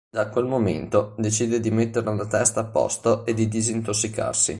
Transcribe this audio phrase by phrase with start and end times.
[0.09, 4.49] Da quel momento decide di mettere la testa a posto e di disintossicarsi.